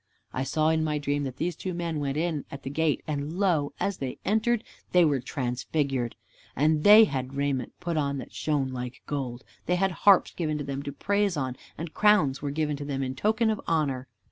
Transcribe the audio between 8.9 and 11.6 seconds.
gold. They had harps given to them to praise on,